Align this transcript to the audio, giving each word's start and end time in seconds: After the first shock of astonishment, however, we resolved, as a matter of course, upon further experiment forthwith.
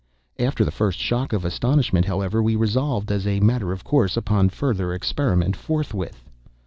After 0.39 0.65
the 0.65 0.71
first 0.71 0.97
shock 0.97 1.31
of 1.31 1.45
astonishment, 1.45 2.07
however, 2.07 2.41
we 2.41 2.55
resolved, 2.55 3.11
as 3.11 3.27
a 3.27 3.39
matter 3.39 3.71
of 3.71 3.83
course, 3.83 4.17
upon 4.17 4.49
further 4.49 4.93
experiment 4.95 5.55
forthwith. 5.55 6.23